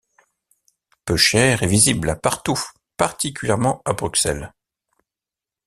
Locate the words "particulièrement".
2.97-3.83